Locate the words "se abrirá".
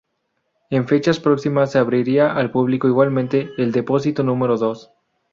1.71-2.33